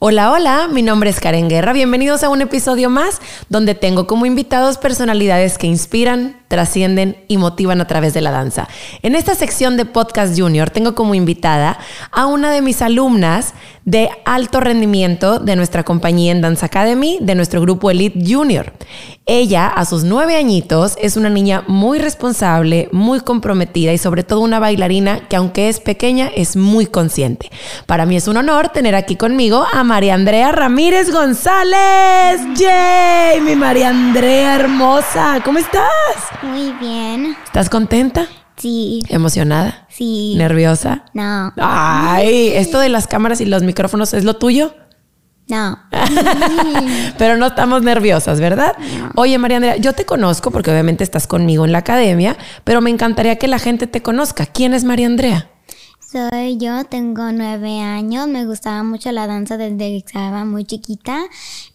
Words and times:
Hola, 0.00 0.30
hola, 0.30 0.68
mi 0.70 0.82
nombre 0.82 1.10
es 1.10 1.18
Karen 1.18 1.48
Guerra. 1.48 1.72
Bienvenidos 1.72 2.22
a 2.22 2.28
un 2.28 2.40
episodio 2.40 2.88
más 2.88 3.20
donde 3.48 3.74
tengo 3.74 4.06
como 4.06 4.26
invitados 4.26 4.78
personalidades 4.78 5.58
que 5.58 5.66
inspiran, 5.66 6.40
trascienden 6.46 7.16
y 7.26 7.36
motivan 7.36 7.80
a 7.80 7.88
través 7.88 8.14
de 8.14 8.20
la 8.20 8.30
danza. 8.30 8.68
En 9.02 9.16
esta 9.16 9.34
sección 9.34 9.76
de 9.76 9.86
Podcast 9.86 10.38
Junior 10.38 10.70
tengo 10.70 10.94
como 10.94 11.16
invitada 11.16 11.80
a 12.12 12.26
una 12.26 12.52
de 12.52 12.62
mis 12.62 12.80
alumnas 12.80 13.54
de 13.88 14.10
alto 14.26 14.60
rendimiento 14.60 15.38
de 15.38 15.56
nuestra 15.56 15.82
compañía 15.82 16.32
en 16.32 16.42
Dance 16.42 16.62
Academy, 16.62 17.16
de 17.22 17.34
nuestro 17.34 17.62
grupo 17.62 17.90
Elite 17.90 18.20
Junior. 18.22 18.74
Ella, 19.24 19.66
a 19.66 19.86
sus 19.86 20.04
nueve 20.04 20.36
añitos, 20.36 20.98
es 21.00 21.16
una 21.16 21.30
niña 21.30 21.64
muy 21.68 21.98
responsable, 21.98 22.90
muy 22.92 23.20
comprometida 23.20 23.94
y 23.94 23.98
sobre 23.98 24.24
todo 24.24 24.40
una 24.40 24.58
bailarina 24.58 25.26
que 25.28 25.36
aunque 25.36 25.70
es 25.70 25.80
pequeña, 25.80 26.28
es 26.28 26.54
muy 26.54 26.84
consciente. 26.84 27.50
Para 27.86 28.04
mí 28.04 28.14
es 28.14 28.28
un 28.28 28.36
honor 28.36 28.68
tener 28.68 28.94
aquí 28.94 29.16
conmigo 29.16 29.64
a 29.72 29.82
María 29.84 30.12
Andrea 30.12 30.52
Ramírez 30.52 31.10
González. 31.10 32.42
¡Yay! 32.58 33.40
Mi 33.40 33.56
María 33.56 33.88
Andrea 33.88 34.56
hermosa, 34.56 35.40
¿cómo 35.42 35.60
estás? 35.60 35.88
Muy 36.42 36.72
bien. 36.72 37.34
¿Estás 37.46 37.70
contenta? 37.70 38.28
Sí. 38.58 39.02
¿Emocionada? 39.08 39.86
Sí. 39.88 40.34
¿Nerviosa? 40.36 41.04
No. 41.14 41.52
Ay, 41.56 42.52
esto 42.54 42.80
de 42.80 42.88
las 42.88 43.06
cámaras 43.06 43.40
y 43.40 43.46
los 43.46 43.62
micrófonos 43.62 44.12
es 44.14 44.24
lo 44.24 44.34
tuyo. 44.34 44.74
No. 45.48 45.78
Pero 47.18 47.36
no 47.36 47.46
estamos 47.46 47.82
nerviosas, 47.82 48.38
¿verdad? 48.38 48.76
Oye, 49.14 49.38
María 49.38 49.56
Andrea, 49.56 49.76
yo 49.76 49.94
te 49.94 50.04
conozco 50.04 50.50
porque 50.50 50.70
obviamente 50.70 51.04
estás 51.04 51.26
conmigo 51.26 51.64
en 51.64 51.72
la 51.72 51.78
academia, 51.78 52.36
pero 52.64 52.82
me 52.82 52.90
encantaría 52.90 53.36
que 53.36 53.48
la 53.48 53.58
gente 53.58 53.86
te 53.86 54.02
conozca. 54.02 54.44
¿Quién 54.44 54.74
es 54.74 54.84
María 54.84 55.06
Andrea? 55.06 55.48
Soy 56.10 56.56
yo, 56.56 56.84
tengo 56.84 57.32
nueve 57.32 57.80
años, 57.80 58.28
me 58.28 58.46
gustaba 58.46 58.82
mucho 58.82 59.12
la 59.12 59.26
danza 59.26 59.58
desde 59.58 59.76
que 59.76 59.96
estaba 59.98 60.46
muy 60.46 60.64
chiquita. 60.64 61.18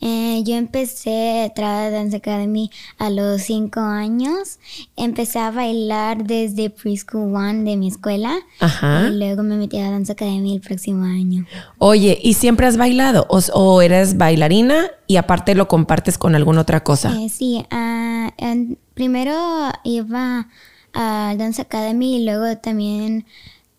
Eh, 0.01 0.41
yo 0.43 0.55
empecé 0.55 1.43
a 1.43 1.53
trabajar 1.53 1.91
Dance 1.91 2.17
Academy 2.17 2.71
a 2.97 3.11
los 3.11 3.43
cinco 3.43 3.81
años. 3.81 4.57
Empecé 4.95 5.37
a 5.37 5.51
bailar 5.51 6.23
desde 6.23 6.71
Preschool 6.71 7.35
One 7.35 7.63
de 7.63 7.77
mi 7.77 7.89
escuela. 7.89 8.33
Ajá. 8.59 9.09
Y 9.11 9.17
luego 9.19 9.43
me 9.43 9.55
metí 9.55 9.77
a 9.77 9.91
Dance 9.91 10.13
Academy 10.13 10.55
el 10.55 10.61
próximo 10.61 11.03
año. 11.05 11.45
Oye, 11.77 12.17
¿y 12.19 12.33
siempre 12.33 12.65
has 12.65 12.75
bailado? 12.77 13.27
¿O, 13.29 13.39
o 13.53 13.81
eres 13.83 14.17
bailarina 14.17 14.87
y 15.05 15.17
aparte 15.17 15.53
lo 15.53 15.67
compartes 15.67 16.17
con 16.17 16.33
alguna 16.33 16.61
otra 16.61 16.83
cosa? 16.83 17.15
Eh, 17.21 17.29
sí, 17.29 17.63
en- 17.69 18.79
primero 18.95 19.35
iba 19.83 20.47
a 20.95 21.35
Dance 21.37 21.61
Academy 21.61 22.17
y 22.17 22.25
luego 22.25 22.57
también 22.57 23.25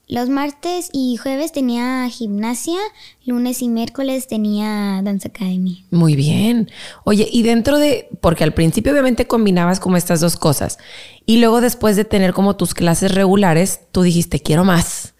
los 0.06 0.28
martes 0.28 0.90
y 0.92 1.16
jueves 1.16 1.52
tenía 1.52 2.06
gimnasia, 2.10 2.78
lunes 3.24 3.62
y 3.62 3.68
miércoles 3.68 4.26
tenía 4.26 5.00
Dance 5.02 5.28
Academy. 5.28 5.86
Muy 5.90 6.14
bien. 6.14 6.70
Oye, 7.04 7.26
y 7.30 7.42
dentro 7.42 7.78
de, 7.78 8.08
porque 8.20 8.44
al 8.44 8.52
principio 8.52 8.92
obviamente 8.92 9.26
combinabas 9.26 9.80
como 9.80 9.96
estas 9.96 10.20
dos 10.20 10.36
cosas, 10.36 10.78
y 11.24 11.38
luego 11.38 11.60
después 11.60 11.96
de 11.96 12.04
tener 12.04 12.34
como 12.34 12.56
tus 12.56 12.74
clases 12.74 13.14
regulares, 13.14 13.80
tú 13.92 14.02
dijiste, 14.02 14.40
quiero 14.40 14.62
más, 14.64 15.14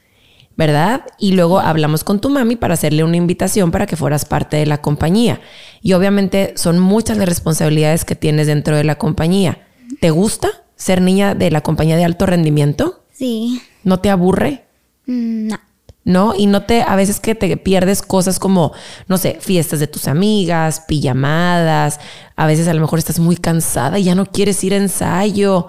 ¿verdad? 0.56 1.06
Y 1.18 1.32
luego 1.32 1.60
hablamos 1.60 2.04
con 2.04 2.20
tu 2.20 2.28
mami 2.28 2.56
para 2.56 2.74
hacerle 2.74 3.04
una 3.04 3.16
invitación 3.16 3.70
para 3.70 3.86
que 3.86 3.96
fueras 3.96 4.26
parte 4.26 4.58
de 4.58 4.66
la 4.66 4.82
compañía. 4.82 5.40
Y 5.80 5.94
obviamente 5.94 6.52
son 6.56 6.78
muchas 6.78 7.16
las 7.16 7.28
responsabilidades 7.28 8.04
que 8.04 8.16
tienes 8.16 8.46
dentro 8.46 8.76
de 8.76 8.84
la 8.84 8.98
compañía. 8.98 9.66
¿Te 10.00 10.10
gusta 10.10 10.64
ser 10.76 11.00
niña 11.00 11.34
de 11.34 11.50
la 11.50 11.62
compañía 11.62 11.96
de 11.96 12.04
alto 12.04 12.26
rendimiento? 12.26 13.04
Sí, 13.12 13.62
¿No 13.84 14.00
te 14.00 14.10
aburre? 14.10 14.64
Mm, 15.06 15.48
no. 15.48 15.60
¿no? 16.04 16.34
Y 16.36 16.46
no 16.46 16.64
te, 16.64 16.82
a 16.82 16.96
veces 16.96 17.18
que 17.18 17.34
te 17.34 17.56
pierdes 17.56 18.02
cosas 18.02 18.38
como, 18.38 18.72
no 19.08 19.16
sé, 19.16 19.38
fiestas 19.40 19.80
de 19.80 19.86
tus 19.86 20.06
amigas, 20.06 20.82
pijamadas, 20.86 21.98
a 22.36 22.46
veces 22.46 22.68
a 22.68 22.74
lo 22.74 22.80
mejor 22.82 22.98
estás 22.98 23.18
muy 23.18 23.36
cansada 23.36 23.98
y 23.98 24.04
ya 24.04 24.14
no 24.14 24.26
quieres 24.26 24.62
ir 24.64 24.74
a 24.74 24.76
ensayo. 24.76 25.68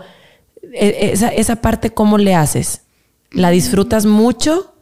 E- 0.73 1.11
Esa, 1.13 1.29
esa 1.29 1.57
parte, 1.57 1.91
¿cómo 1.91 2.17
le 2.17 2.35
haces? 2.35 2.81
¿La 3.31 3.49
disfrutas 3.49 4.05
mucho? 4.05 4.73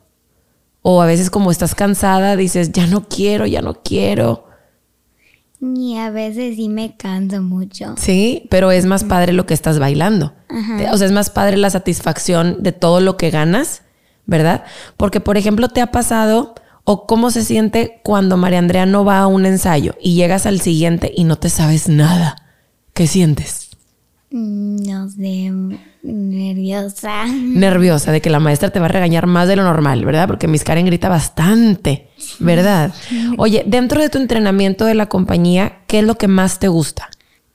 O 0.81 1.01
a 1.01 1.05
veces 1.05 1.29
como 1.29 1.51
estás 1.51 1.75
cansada, 1.75 2.35
dices, 2.35 2.71
ya 2.71 2.87
no 2.87 3.07
quiero, 3.07 3.45
ya 3.45 3.61
no 3.61 3.75
quiero. 3.83 4.47
Y 5.61 5.97
a 5.97 6.09
veces 6.09 6.57
sí 6.57 6.67
me 6.67 6.97
canso 6.97 7.41
mucho. 7.41 7.95
Sí, 7.97 8.47
pero 8.49 8.71
es 8.71 8.85
más 8.85 9.05
padre 9.05 9.31
lo 9.31 9.45
que 9.45 9.53
estás 9.53 9.79
bailando. 9.79 10.33
Ajá. 10.49 10.91
O 10.91 10.97
sea, 10.97 11.05
es 11.07 11.13
más 11.13 11.29
padre 11.29 11.55
la 11.57 11.69
satisfacción 11.69 12.63
de 12.63 12.73
todo 12.73 12.99
lo 12.99 13.15
que 13.15 13.29
ganas, 13.29 13.83
¿verdad? 14.25 14.63
Porque, 14.97 15.19
por 15.19 15.37
ejemplo, 15.37 15.69
te 15.69 15.81
ha 15.81 15.91
pasado 15.91 16.55
o 16.85 17.05
cómo 17.07 17.31
se 17.31 17.43
siente 17.43 18.01
cuando 18.03 18.35
María 18.37 18.59
Andrea 18.59 18.85
no 18.85 19.05
va 19.05 19.19
a 19.19 19.27
un 19.27 19.45
ensayo 19.45 19.95
y 20.01 20.15
llegas 20.15 20.45
al 20.45 20.59
siguiente 20.59 21.11
y 21.15 21.23
no 21.23 21.37
te 21.37 21.49
sabes 21.49 21.87
nada. 21.89 22.35
¿Qué 22.93 23.07
sientes? 23.07 23.69
No 24.29 25.09
sé, 25.09 25.51
nerviosa. 26.01 27.25
Nerviosa 27.27 28.11
de 28.11 28.21
que 28.21 28.29
la 28.29 28.39
maestra 28.39 28.69
te 28.71 28.79
va 28.79 28.85
a 28.85 28.89
regañar 28.89 29.27
más 29.27 29.47
de 29.47 29.55
lo 29.55 29.63
normal, 29.63 30.03
¿verdad? 30.05 30.27
Porque 30.27 30.47
Miss 30.47 30.63
Karen 30.63 30.85
grita 30.85 31.09
bastante, 31.09 32.07
¿verdad? 32.39 32.93
Oye, 33.37 33.63
dentro 33.67 34.01
de 34.01 34.09
tu 34.09 34.17
entrenamiento 34.17 34.85
de 34.85 34.95
la 34.95 35.07
compañía, 35.07 35.79
¿qué 35.87 35.99
es 35.99 36.05
lo 36.05 36.15
que 36.15 36.27
más 36.27 36.59
te 36.59 36.67
gusta? 36.67 37.09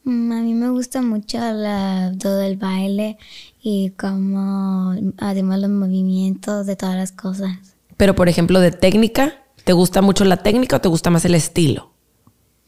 Mm, 0.05 0.33
A 0.33 0.37
mí 0.41 0.55
me 0.55 0.71
gusta 0.71 1.03
mucho 1.03 1.39
la- 1.39 2.13
todo 2.19 2.41
el 2.43 2.57
baile 2.57 3.19
y 3.61 3.91
cómo 3.91 4.95
hacemos 5.19 5.59
los 5.59 5.71
movimientos 5.71 6.67
de 6.67 6.77
todas 6.77 6.97
las 6.97 7.13
cosas. 7.13 7.77
Pero, 7.97 8.15
por 8.15 8.29
ejemplo, 8.29 8.61
de 8.61 8.71
técnica, 8.71 9.43
¿te 9.65 9.73
gusta 9.73 10.03
mucho 10.03 10.25
la 10.25 10.39
técnica 10.39 10.77
o 10.77 10.81
te 10.81 10.89
gusta 10.89 11.11
más 11.11 11.25
el 11.25 11.35
estilo? 11.35 11.93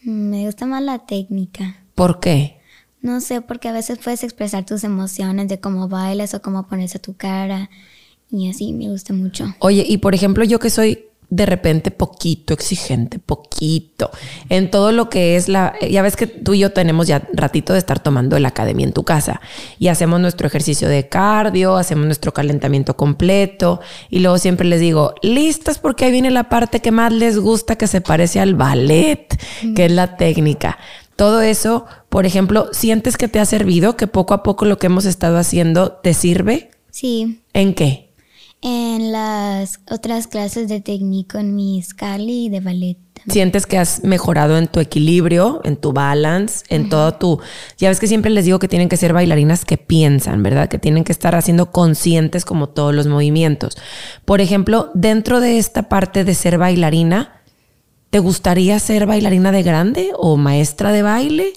Me 0.02 0.46
gusta 0.46 0.66
más 0.66 0.82
la 0.82 1.00
técnica. 1.00 1.76
¿Por 1.94 2.20
qué? 2.20 2.58
No 3.02 3.20
sé, 3.20 3.40
porque 3.40 3.68
a 3.68 3.72
veces 3.72 3.98
puedes 4.02 4.24
expresar 4.24 4.66
tus 4.66 4.84
emociones 4.84 5.48
de 5.48 5.60
cómo 5.60 5.88
bailas 5.88 6.34
o 6.34 6.42
cómo 6.42 6.66
pones 6.66 6.94
a 6.96 6.98
tu 6.98 7.14
cara. 7.14 7.70
Y 8.30 8.50
así 8.50 8.72
me 8.72 8.88
gusta 8.88 9.12
mucho. 9.12 9.54
Oye, 9.58 9.84
y 9.86 9.98
por 9.98 10.14
ejemplo, 10.14 10.44
yo 10.44 10.58
que 10.58 10.70
soy 10.70 11.09
de 11.30 11.46
repente 11.46 11.92
poquito 11.92 12.52
exigente, 12.52 13.20
poquito, 13.20 14.10
en 14.48 14.70
todo 14.70 14.90
lo 14.90 15.08
que 15.08 15.36
es 15.36 15.48
la... 15.48 15.74
Ya 15.88 16.02
ves 16.02 16.16
que 16.16 16.26
tú 16.26 16.54
y 16.54 16.58
yo 16.58 16.72
tenemos 16.72 17.06
ya 17.06 17.22
ratito 17.32 17.72
de 17.72 17.78
estar 17.78 18.02
tomando 18.02 18.38
la 18.38 18.48
academia 18.48 18.84
en 18.84 18.92
tu 18.92 19.04
casa 19.04 19.40
y 19.78 19.88
hacemos 19.88 20.20
nuestro 20.20 20.48
ejercicio 20.48 20.88
de 20.88 21.08
cardio, 21.08 21.76
hacemos 21.76 22.06
nuestro 22.06 22.34
calentamiento 22.34 22.96
completo 22.96 23.80
y 24.10 24.18
luego 24.18 24.38
siempre 24.38 24.66
les 24.66 24.80
digo, 24.80 25.14
listas 25.22 25.78
porque 25.78 26.04
ahí 26.04 26.12
viene 26.12 26.30
la 26.30 26.48
parte 26.48 26.80
que 26.80 26.90
más 26.90 27.12
les 27.12 27.38
gusta 27.38 27.76
que 27.76 27.86
se 27.86 28.00
parece 28.00 28.40
al 28.40 28.56
ballet, 28.56 29.26
que 29.76 29.84
es 29.86 29.92
la 29.92 30.16
técnica. 30.16 30.78
Todo 31.14 31.42
eso, 31.42 31.86
por 32.08 32.26
ejemplo, 32.26 32.68
¿sientes 32.72 33.16
que 33.16 33.28
te 33.28 33.38
ha 33.38 33.44
servido, 33.44 33.96
que 33.96 34.06
poco 34.06 34.34
a 34.34 34.42
poco 34.42 34.64
lo 34.64 34.78
que 34.78 34.86
hemos 34.86 35.04
estado 35.04 35.38
haciendo 35.38 35.92
te 35.92 36.14
sirve? 36.14 36.70
Sí, 36.90 37.40
¿En 37.52 37.74
qué? 37.74 38.09
En 38.62 39.12
las 39.12 39.80
otras 39.90 40.26
clases 40.26 40.68
de 40.68 40.80
técnico 40.80 41.38
en 41.38 41.54
mi 41.54 41.82
Scali 41.82 42.46
y 42.46 42.48
de 42.50 42.60
ballet. 42.60 42.98
también. 43.14 43.32
Sientes 43.32 43.66
que 43.66 43.78
has 43.78 44.04
mejorado 44.04 44.58
en 44.58 44.68
tu 44.68 44.80
equilibrio, 44.80 45.60
en 45.64 45.76
tu 45.76 45.92
balance, 45.92 46.64
en 46.68 46.88
todo 46.88 47.14
tu... 47.14 47.40
Ya 47.78 47.88
ves 47.88 48.00
que 48.00 48.06
siempre 48.06 48.30
les 48.30 48.44
digo 48.44 48.58
que 48.58 48.68
tienen 48.68 48.88
que 48.88 48.96
ser 48.96 49.12
bailarinas 49.12 49.64
que 49.64 49.78
piensan, 49.78 50.42
¿verdad? 50.42 50.68
Que 50.68 50.78
tienen 50.78 51.04
que 51.04 51.12
estar 51.12 51.34
haciendo 51.34 51.70
conscientes 51.70 52.44
como 52.44 52.68
todos 52.68 52.94
los 52.94 53.06
movimientos. 53.06 53.78
Por 54.24 54.40
ejemplo, 54.40 54.90
dentro 54.94 55.40
de 55.40 55.58
esta 55.58 55.88
parte 55.88 56.24
de 56.24 56.34
ser 56.34 56.58
bailarina, 56.58 57.42
¿te 58.10 58.18
gustaría 58.18 58.78
ser 58.78 59.06
bailarina 59.06 59.52
de 59.52 59.62
grande 59.62 60.10
o 60.16 60.36
maestra 60.36 60.92
de 60.92 61.02
baile? 61.02 61.52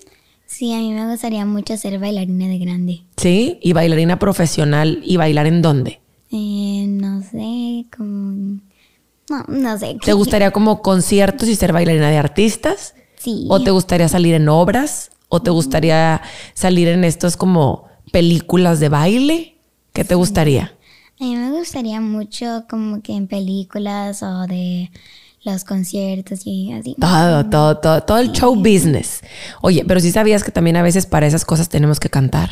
Sí, 0.45 0.73
a 0.73 0.77
mí 0.77 0.93
me 0.93 1.09
gustaría 1.09 1.45
mucho 1.45 1.75
ser 1.77 1.99
bailarina 1.99 2.47
de 2.47 2.59
grande. 2.59 3.01
Sí, 3.17 3.57
y 3.61 3.73
bailarina 3.73 4.19
profesional 4.19 5.01
y 5.03 5.17
bailar 5.17 5.47
en 5.47 5.61
dónde? 5.61 6.02
Eh, 6.35 6.87
no 6.87 7.21
sé, 7.21 7.85
como... 7.95 8.59
No, 9.29 9.45
no 9.47 9.77
sé. 9.77 9.97
¿Te 10.03 10.13
gustaría 10.13 10.49
como 10.49 10.81
conciertos 10.81 11.47
y 11.47 11.55
ser 11.55 11.71
bailarina 11.71 12.09
de 12.09 12.17
artistas? 12.17 12.95
Sí. 13.17 13.45
¿O 13.49 13.61
te 13.61 13.69
gustaría 13.69 14.09
salir 14.09 14.33
en 14.33 14.49
obras? 14.49 15.11
¿O 15.29 15.43
te 15.43 15.51
gustaría 15.51 16.21
salir 16.55 16.87
en 16.87 17.03
estos 17.03 17.37
como 17.37 17.87
películas 18.11 18.79
de 18.79 18.89
baile? 18.89 19.57
¿Qué 19.93 20.03
te 20.03 20.15
gustaría? 20.15 20.75
A 21.19 21.23
mí 21.23 21.35
me 21.35 21.51
gustaría 21.51 22.01
mucho 22.01 22.65
como 22.67 23.03
que 23.03 23.13
en 23.13 23.27
películas 23.27 24.23
o 24.23 24.47
de 24.47 24.89
los 25.43 25.63
conciertos 25.63 26.41
y 26.45 26.73
así. 26.73 26.95
Todo, 26.99 27.45
todo, 27.45 27.77
todo, 27.77 28.01
todo 28.01 28.17
el 28.17 28.31
show 28.31 28.55
business. 28.55 29.21
Oye, 29.61 29.85
pero 29.87 29.99
sí 29.99 30.11
sabías 30.11 30.43
que 30.43 30.51
también 30.51 30.77
a 30.77 30.81
veces 30.81 31.05
para 31.05 31.27
esas 31.27 31.45
cosas 31.45 31.69
tenemos 31.69 31.99
que 31.99 32.09
cantar 32.09 32.49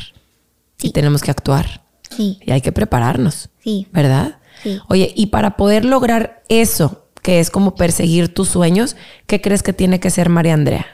y 0.84 0.92
tenemos 0.92 1.24
que 1.24 1.32
actuar 1.32 1.82
Sí, 2.16 2.40
y 2.46 2.52
hay 2.52 2.62
que 2.62 2.72
prepararnos, 2.72 3.50
sí, 3.64 3.88
¿verdad? 3.92 4.38
Sí. 4.64 4.80
Oye, 4.90 5.12
y 5.16 5.28
para 5.28 5.58
poder 5.58 5.86
lograr 5.86 6.44
eso, 6.50 7.06
que 7.22 7.40
es 7.40 7.50
como 7.50 7.76
perseguir 7.76 8.34
tus 8.34 8.50
sueños, 8.50 8.96
¿qué 9.28 9.42
crees 9.42 9.64
que 9.64 9.74
tiene 9.74 10.00
que 10.00 10.10
ser 10.10 10.30
María 10.30 10.54
Andrea? 10.54 10.86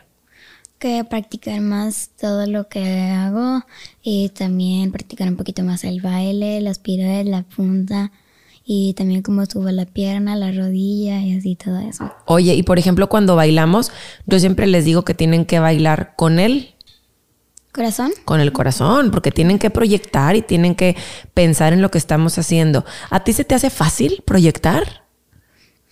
que 0.79 1.03
practicar 1.03 1.59
más 1.61 2.11
todo 2.19 2.45
lo 2.45 2.67
que 2.67 3.09
hago 3.09 3.63
y 4.03 4.29
también 4.29 4.91
practicar 4.91 5.27
un 5.27 5.35
poquito 5.35 5.63
más 5.63 5.83
el 5.83 6.01
baile, 6.01 6.61
las 6.61 6.79
piruetas, 6.79 7.25
la 7.25 7.43
punta 7.43 8.11
y 8.63 8.93
también 8.93 9.21
cómo 9.21 9.45
subo 9.45 9.69
la 9.71 9.85
pierna, 9.85 10.35
la 10.35 10.51
rodilla 10.51 11.21
y 11.21 11.37
así 11.37 11.55
todo 11.55 11.79
eso. 11.79 12.11
Oye, 12.25 12.53
y 12.53 12.63
por 12.63 12.77
ejemplo, 12.77 13.07
cuando 13.07 13.35
bailamos, 13.35 13.91
yo 14.25 14.39
siempre 14.39 14.67
les 14.67 14.85
digo 14.85 15.03
que 15.03 15.13
tienen 15.13 15.45
que 15.45 15.59
bailar 15.59 16.13
con 16.15 16.37
él. 16.37 16.75
¿Corazón? 17.77 18.12
Con 18.25 18.39
el 18.39 18.51
corazón, 18.51 19.12
porque 19.12 19.29
tienen 19.31 19.59
que 19.59 19.69
proyectar 19.69 20.35
y 20.35 20.41
tienen 20.41 20.74
que 20.74 20.95
pensar 21.35 21.74
en 21.74 21.83
lo 21.83 21.91
que 21.91 22.00
estamos 22.00 22.35
haciendo. 22.39 22.83
¿A 23.12 23.24
ti 23.24 23.33
se 23.33 23.44
te 23.45 23.53
hace 23.53 23.69
fácil 23.69 24.24
proyectar? 24.25 25.06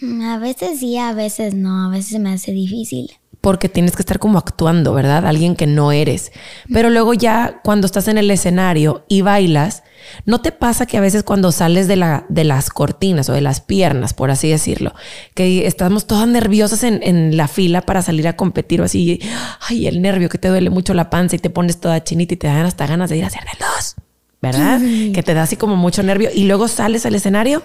Mm, 0.02 0.22
A 0.24 0.40
veces 0.40 0.80
sí, 0.80 0.98
a 0.98 1.14
veces 1.14 1.54
no, 1.54 1.86
a 1.86 1.90
veces 1.90 2.20
me 2.20 2.32
hace 2.34 2.52
difícil. 2.54 3.12
Porque 3.45 3.69
tienes 3.69 3.95
que 3.95 4.01
estar 4.01 4.18
como 4.18 4.39
actuando, 4.39 4.92
¿verdad? 4.95 5.24
Alguien 5.27 5.56
que 5.56 5.68
no 5.68 5.92
eres. 5.92 6.31
Pero 6.74 6.89
luego 6.89 7.13
ya 7.13 7.62
cuando 7.63 7.86
estás 7.86 8.07
en 8.07 8.18
el 8.18 8.31
escenario 8.31 9.06
y 9.07 9.21
bailas, 9.21 9.83
¿no 10.25 10.42
te 10.42 10.51
pasa 10.51 10.88
que 10.88 10.97
a 10.97 11.00
veces 11.00 11.21
cuando 11.21 11.51
sales 11.51 11.88
de, 11.88 11.95
la, 11.95 12.25
de 12.27 12.44
las 12.44 12.71
cortinas 12.71 13.30
o 13.30 13.33
de 13.33 13.42
las 13.42 13.62
piernas, 13.62 14.15
por 14.15 14.31
así 14.31 14.50
decirlo, 14.50 14.95
que 15.36 15.68
estamos 15.68 16.07
todas 16.07 16.27
nerviosas 16.27 16.81
en, 16.81 17.01
en 17.03 17.38
la 17.38 17.47
fila 17.47 17.83
para 17.83 18.01
salir 18.01 18.27
a 18.27 18.36
competir 18.36 18.81
o 18.81 18.86
así, 18.86 19.21
ay, 19.69 19.86
el 19.86 20.01
nervio 20.01 20.27
que 20.27 20.39
te 20.39 20.47
duele 20.47 20.71
mucho 20.71 20.95
la 20.95 21.12
panza 21.12 21.36
y 21.36 21.39
te 21.39 21.51
pones 21.51 21.80
toda 21.80 22.03
chinita 22.03 22.33
y 22.33 22.38
te 22.38 22.47
dan 22.47 22.65
hasta 22.65 22.88
ganas 22.88 23.12
de 23.12 23.18
ir 23.18 23.25
a 23.25 23.27
hacer 23.27 23.44
de 23.44 23.63
dos, 23.63 23.94
¿verdad? 24.42 24.81
Que 25.13 25.21
te 25.21 25.36
da 25.36 25.44
así 25.44 25.56
como 25.56 25.75
mucho 25.75 26.01
nervio 26.01 26.31
y 26.33 26.45
luego 26.45 26.68
sales 26.68 27.06
al 27.06 27.13
escenario 27.13 27.62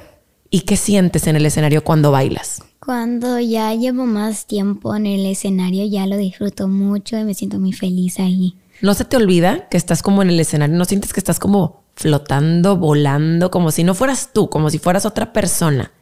y 0.51 0.61
¿qué 0.61 0.77
sientes 0.77 1.27
en 1.27 1.37
el 1.37 1.47
escenario 1.47 1.83
cuando 1.83 2.11
bailas? 2.11 2.65
Cuando 2.85 3.39
ya 3.39 3.75
llevo 3.75 4.07
más 4.07 4.47
tiempo 4.47 4.97
en 4.97 5.05
el 5.07 5.27
escenario, 5.27 5.87
ya 5.87 6.07
lo 6.07 6.17
disfruto 6.17 6.67
mucho 6.67 7.19
y 7.19 7.25
me 7.25 7.35
siento 7.35 7.59
muy 7.61 7.73
feliz 7.75 8.19
ahí. 8.19 8.57
¿No 8.81 8.95
se 8.95 9.05
te 9.05 9.19
olvida 9.19 9.69
que 9.69 9.77
estás 9.77 10.03
como 10.03 10.23
en 10.23 10.31
el 10.31 10.41
escenario? 10.41 10.77
¿No 10.79 10.87
sientes 10.87 11.13
que 11.13 11.21
estás 11.21 11.39
como 11.39 11.83
flotando, 11.95 12.79
volando, 12.79 13.51
como 13.51 13.71
si 13.71 13.85
no 13.85 13.95
fueras 13.95 14.31
tú, 14.33 14.49
como 14.49 14.71
si 14.71 14.79
fueras 14.79 15.05
otra 15.05 15.35
persona? 15.35 15.93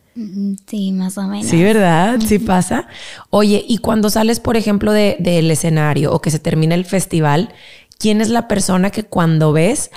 Sí, 0.67 0.93
más 0.93 1.19
o 1.19 1.23
menos. 1.23 1.47
Sí, 1.47 1.61
¿verdad? 1.63 2.21
Sí 2.25 2.39
pasa. 2.39 2.87
Oye, 3.31 3.65
y 3.67 3.79
cuando 3.79 4.09
sales, 4.11 4.39
por 4.39 4.57
ejemplo, 4.57 4.93
de- 4.93 5.17
del 5.19 5.51
escenario 5.51 6.13
o 6.13 6.21
que 6.21 6.31
se 6.31 6.39
termina 6.39 6.77
el 6.77 6.85
festival, 6.85 7.51
¿quién 7.99 8.21
es 8.21 8.29
la 8.29 8.47
persona 8.47 8.91
que 8.91 9.03
cuando 9.05 9.53
ves 9.53 9.91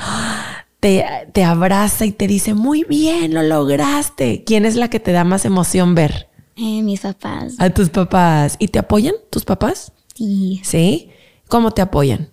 te, 0.79 1.05
te 1.33 1.43
abraza 1.43 2.05
y 2.05 2.11
te 2.11 2.25
dice, 2.27 2.55
muy 2.55 2.83
bien, 2.83 3.35
lo 3.35 3.43
lograste? 3.43 4.43
¿Quién 4.43 4.65
es 4.65 4.75
la 4.75 4.89
que 4.89 4.99
te 4.99 5.11
da 5.11 5.23
más 5.23 5.45
emoción 5.45 5.93
ver? 5.93 6.27
Eh, 6.55 6.81
mis 6.83 7.01
papás. 7.01 7.55
A 7.59 7.69
tus 7.69 7.89
papás. 7.89 8.55
¿Y 8.59 8.67
te 8.67 8.79
apoyan 8.79 9.15
tus 9.29 9.43
papás? 9.45 9.91
Sí. 10.15 10.61
Sí. 10.63 11.09
¿Cómo 11.47 11.71
te 11.71 11.81
apoyan? 11.81 12.29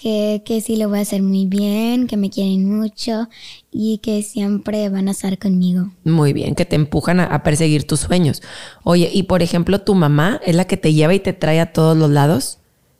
Que, 0.00 0.42
que 0.44 0.60
sí 0.60 0.76
lo 0.76 0.88
voy 0.88 1.00
a 1.00 1.02
hacer 1.02 1.22
muy 1.22 1.46
bien, 1.46 2.06
que 2.06 2.16
me 2.16 2.30
quieren 2.30 2.70
mucho 2.78 3.28
y 3.72 3.98
que 3.98 4.22
siempre 4.22 4.88
van 4.90 5.08
a 5.08 5.10
estar 5.10 5.38
conmigo. 5.38 5.90
Muy 6.04 6.32
bien, 6.32 6.54
que 6.54 6.64
te 6.64 6.76
empujan 6.76 7.18
a, 7.18 7.24
a 7.24 7.42
perseguir 7.42 7.84
tus 7.84 8.00
sueños. 8.00 8.40
Oye, 8.84 9.10
y 9.12 9.24
por 9.24 9.42
ejemplo, 9.42 9.80
tu 9.80 9.96
mamá 9.96 10.40
es 10.46 10.54
la 10.54 10.66
que 10.66 10.76
te 10.76 10.94
lleva 10.94 11.14
y 11.14 11.20
te 11.20 11.32
trae 11.32 11.58
a 11.58 11.72
todos 11.72 11.96
los 11.96 12.10
lados. 12.10 12.58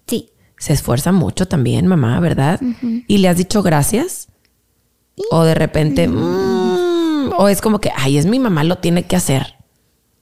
Sí. 0.08 0.30
Se 0.58 0.72
esfuerza 0.72 1.12
mucho 1.12 1.46
también, 1.46 1.86
mamá, 1.86 2.18
¿verdad? 2.18 2.60
¿Y 3.06 3.18
le 3.18 3.28
has 3.28 3.36
dicho 3.36 3.62
gracias? 3.62 4.26
O 5.30 5.44
de 5.44 5.54
repente, 5.54 6.08
"Mm", 6.08 7.30
o 7.38 7.48
es 7.48 7.60
como 7.60 7.80
que, 7.80 7.92
ay, 7.94 8.18
es 8.18 8.26
mi 8.26 8.40
mamá, 8.40 8.64
lo 8.64 8.78
tiene 8.78 9.04
que 9.04 9.14
hacer. 9.14 9.54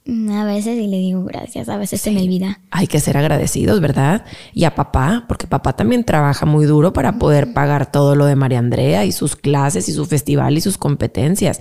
A 0.09 0.45
veces 0.45 0.77
sí 0.77 0.87
le 0.87 0.99
digo 0.99 1.25
gracias, 1.25 1.67
a 1.67 1.77
veces 1.77 1.99
se 1.99 2.11
me 2.11 2.21
olvida. 2.21 2.61
Hay 2.71 2.87
que 2.87 3.01
ser 3.01 3.17
agradecidos, 3.17 3.81
¿verdad? 3.81 4.23
Y 4.53 4.63
a 4.63 4.73
papá, 4.73 5.25
porque 5.27 5.47
papá 5.47 5.73
también 5.73 6.05
trabaja 6.05 6.45
muy 6.45 6.65
duro 6.65 6.93
para 6.93 7.19
poder 7.19 7.51
pagar 7.51 7.91
todo 7.91 8.15
lo 8.15 8.25
de 8.25 8.37
María 8.37 8.59
Andrea 8.59 9.03
y 9.03 9.11
sus 9.11 9.35
clases 9.35 9.89
y 9.89 9.91
su 9.91 10.05
festival 10.05 10.57
y 10.57 10.61
sus 10.61 10.77
competencias. 10.77 11.59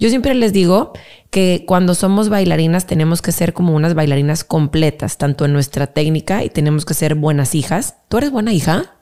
Yo 0.00 0.08
siempre 0.08 0.34
les 0.34 0.52
digo 0.52 0.92
que 1.30 1.64
cuando 1.68 1.94
somos 1.94 2.30
bailarinas 2.30 2.86
tenemos 2.86 3.22
que 3.22 3.30
ser 3.30 3.52
como 3.52 3.74
unas 3.76 3.94
bailarinas 3.94 4.42
completas, 4.42 5.16
tanto 5.16 5.44
en 5.44 5.52
nuestra 5.52 5.86
técnica 5.86 6.42
y 6.42 6.50
tenemos 6.50 6.84
que 6.84 6.94
ser 6.94 7.14
buenas 7.14 7.54
hijas. 7.54 7.96
¿Tú 8.08 8.18
eres 8.18 8.32
buena 8.32 8.52
hija? 8.52 8.96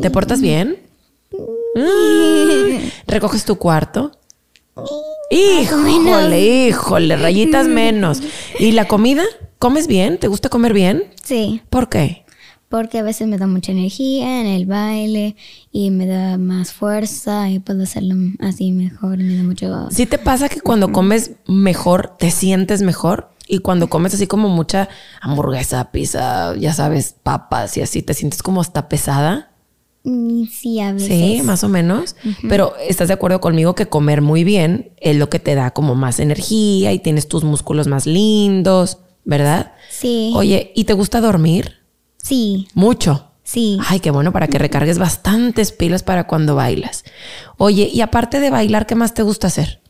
¿Te 0.00 0.10
portas 0.10 0.40
bien? 0.40 0.78
Mm. 1.74 2.90
¿Recoges 3.06 3.46
tu 3.46 3.56
cuarto? 3.56 4.12
Híjole, 5.32 6.66
híjole, 6.66 7.16
rayitas 7.16 7.66
menos. 7.66 8.20
¿Y 8.58 8.72
la 8.72 8.86
comida? 8.86 9.24
¿Comes 9.58 9.86
bien? 9.86 10.18
¿Te 10.18 10.28
gusta 10.28 10.50
comer 10.50 10.74
bien? 10.74 11.04
Sí, 11.24 11.62
¿Por 11.70 11.88
qué? 11.88 12.22
porque 12.68 12.98
a 12.98 13.02
veces 13.02 13.28
me 13.28 13.36
da 13.36 13.46
mucha 13.46 13.70
energía 13.70 14.40
en 14.40 14.46
el 14.46 14.64
baile 14.64 15.36
y 15.72 15.90
me 15.90 16.06
da 16.06 16.38
más 16.38 16.72
fuerza 16.72 17.50
y 17.50 17.58
puedo 17.58 17.82
hacerlo 17.82 18.14
así 18.40 18.72
mejor 18.72 19.20
y 19.20 19.24
me 19.24 19.36
da 19.36 19.42
mucho... 19.42 19.90
¿Sí 19.90 20.06
te 20.06 20.16
pasa 20.16 20.48
que 20.48 20.62
cuando 20.62 20.90
comes 20.90 21.32
mejor 21.46 22.16
te 22.18 22.30
sientes 22.30 22.80
mejor? 22.80 23.28
Y 23.46 23.58
cuando 23.58 23.90
comes 23.90 24.14
así 24.14 24.26
como 24.26 24.48
mucha 24.48 24.88
hamburguesa, 25.20 25.92
pizza, 25.92 26.56
ya 26.56 26.72
sabes, 26.72 27.14
papas 27.22 27.76
y 27.76 27.82
así, 27.82 28.00
te 28.00 28.14
sientes 28.14 28.42
como 28.42 28.62
hasta 28.62 28.88
pesada. 28.88 29.51
Mm, 30.04 30.44
Sí, 30.46 30.80
a 30.80 30.92
veces. 30.92 31.08
Sí, 31.08 31.42
más 31.44 31.62
o 31.64 31.68
menos. 31.68 32.16
Pero 32.48 32.74
estás 32.88 33.08
de 33.08 33.14
acuerdo 33.14 33.40
conmigo 33.40 33.74
que 33.74 33.86
comer 33.88 34.20
muy 34.22 34.42
bien 34.44 34.92
es 35.00 35.16
lo 35.16 35.28
que 35.28 35.38
te 35.38 35.54
da 35.54 35.70
como 35.72 35.94
más 35.94 36.18
energía 36.20 36.92
y 36.92 36.98
tienes 36.98 37.28
tus 37.28 37.44
músculos 37.44 37.86
más 37.86 38.06
lindos, 38.06 38.98
¿verdad? 39.24 39.72
Sí, 39.90 40.32
Oye, 40.34 40.72
¿y 40.74 40.84
te 40.84 40.92
gusta 40.94 41.20
dormir? 41.20 41.78
sí, 42.22 42.68
Mucho. 42.74 43.28
sí. 43.44 43.78
Ay, 43.86 44.00
qué 44.00 44.10
bueno 44.10 44.32
para 44.32 44.46
que 44.48 44.58
recargues 44.58 44.98
bastantes 44.98 45.70
pilas 45.72 46.02
para 46.02 46.26
cuando 46.26 46.54
bailas. 46.54 47.04
Oye, 47.58 47.88
y 47.92 48.00
aparte 48.00 48.40
de 48.40 48.50
bailar, 48.50 48.86
¿qué 48.86 48.94
más 48.94 49.12
te 49.14 49.22
gusta 49.22 49.48
hacer? 49.48 49.81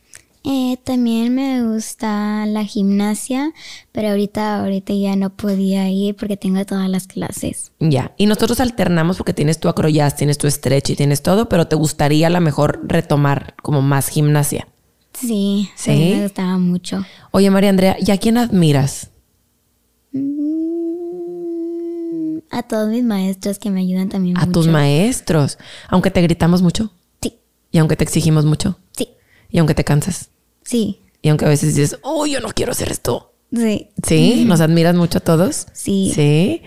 Eh, 0.45 0.77
también 0.83 1.33
me 1.37 1.63
gusta 1.63 2.45
la 2.47 2.65
gimnasia, 2.65 3.53
pero 3.93 4.09
ahorita, 4.09 4.59
ahorita 4.61 4.93
ya 4.93 5.15
no 5.15 5.31
podía 5.31 5.89
ir 5.89 6.17
porque 6.17 6.37
tengo 6.37 6.65
todas 6.65 6.89
las 6.91 7.07
clases. 7.07 7.71
Ya. 7.79 8.13
Y 8.17 8.27
nosotros 8.27 8.59
alternamos 8.59 9.19
porque 9.19 9.35
tienes 9.35 9.61
tu 9.61 9.69
acroyaz, 9.69 10.17
tienes 10.17 10.39
tu 10.39 10.51
stretch 10.51 10.91
y 10.91 10.97
tienes 10.97 11.23
todo, 11.23 11.49
pero 11.49 11.69
te 11.69 11.77
gustaría 11.77 12.27
a 12.27 12.31
lo 12.31 12.41
mejor 12.41 12.81
retomar 12.85 13.55
como 13.63 13.83
más 13.83 14.09
gimnasia. 14.09 14.67
Sí, 15.13 15.69
¿Sí? 15.77 15.91
a 15.91 15.95
mí 15.95 16.15
me 16.17 16.23
gustaba 16.25 16.59
mucho. 16.59 17.05
Oye, 17.31 17.49
María 17.51 17.71
Andrea, 17.71 17.97
¿y 18.01 18.11
a 18.11 18.19
quién 18.19 18.37
admiras? 18.37 19.11
Mm, 20.13 22.39
A 22.51 22.63
todos 22.65 22.89
mis 22.91 23.05
maestros 23.05 23.59
que 23.59 23.71
me 23.71 23.81
ayudan 23.81 24.09
también 24.09 24.37
A 24.37 24.41
mucho. 24.41 24.53
tus 24.53 24.69
maestros. 24.69 25.59
Aunque 25.89 26.11
te 26.11 26.21
gritamos 26.23 26.63
mucho 26.63 26.93
Sí, 27.23 27.39
y 27.71 27.79
aunque 27.79 27.97
te 27.97 28.05
exigimos 28.05 28.45
mucho 28.45 28.79
sí, 28.97 29.09
y 29.51 29.59
aunque 29.59 29.75
te 29.75 29.85
cansas 29.85 30.31
sí, 30.73 31.01
y 31.23 31.29
aunque 31.29 31.45
a 31.45 31.49
veces 31.49 31.75
dices, 31.77 31.99
oh, 32.03 32.27
yo 32.27 32.41
no 32.41 32.49
quiero 32.49 32.73
hacer 32.73 32.91
esto. 32.91 33.33
sí, 33.55 33.89
¿Sí? 34.07 34.45
¿Nos 34.47 34.61
admiras 34.61 34.95
mucho 34.97 35.19
a 35.19 35.21
todos? 35.21 35.67
sí. 35.73 36.11
Sí. 36.15 36.63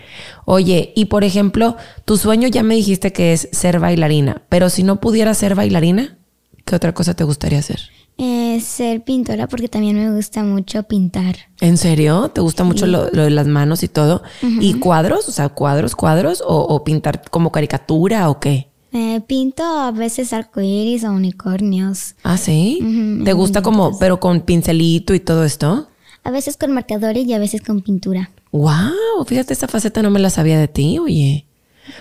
Oye, 0.45 0.93
y 0.95 1.05
por 1.05 1.24
ejemplo, 1.24 1.75
tu 2.05 2.17
sueño 2.17 2.47
ya 2.47 2.62
me 2.63 2.75
dijiste 2.75 3.12
que 3.12 3.33
es 3.33 3.50
ser 3.51 3.79
bailarina, 3.79 4.43
pero 4.47 4.69
si 4.69 4.83
no 4.83 5.01
pudieras 5.01 5.38
ser 5.39 5.55
bailarina, 5.55 6.17
¿qué 6.65 6.75
otra 6.75 6.93
cosa 6.93 7.15
te 7.15 7.24
gustaría 7.24 7.59
hacer? 7.59 7.79
Eh, 8.17 8.62
ser 8.62 9.03
pintora 9.03 9.47
porque 9.47 9.67
también 9.67 9.97
me 9.97 10.15
gusta 10.15 10.43
mucho 10.43 10.83
pintar. 10.83 11.35
¿En 11.59 11.77
serio? 11.77 12.29
¿Te 12.29 12.39
gusta 12.39 12.63
mucho 12.63 12.85
lo, 12.85 13.09
lo 13.12 13.24
de 13.24 13.29
las 13.31 13.47
manos 13.47 13.83
y 13.83 13.89
todo? 13.89 14.24
¿Y 14.41 14.75
cuadros? 14.75 15.27
O 15.27 15.31
sea, 15.33 15.50
cuadros, 15.50 15.95
cuadros 15.97 16.41
o, 16.47 16.59
o 16.62 16.83
pintar 16.85 17.24
como 17.29 17.51
caricatura 17.51 18.29
o 18.29 18.39
qué? 18.39 18.69
Eh, 18.97 19.19
pinto 19.27 19.61
a 19.61 19.91
veces 19.91 20.31
arcoíris 20.31 21.03
o 21.03 21.11
unicornios. 21.11 22.15
Ah, 22.23 22.37
sí. 22.37 22.79
¿Te 23.25 23.33
gusta 23.33 23.61
como, 23.61 23.99
pero 23.99 24.21
con 24.21 24.39
pincelito 24.39 25.13
y 25.13 25.19
todo 25.19 25.43
esto? 25.43 25.89
A 26.23 26.31
veces 26.31 26.55
con 26.55 26.71
marcadores 26.71 27.25
y 27.25 27.33
a 27.33 27.37
veces 27.37 27.61
con 27.61 27.81
pintura. 27.81 28.31
Wow, 28.53 29.25
fíjate, 29.27 29.51
esta 29.51 29.67
faceta 29.67 30.01
no 30.01 30.11
me 30.11 30.21
la 30.21 30.29
sabía 30.29 30.57
de 30.57 30.69
ti, 30.69 30.97
oye. 30.97 31.45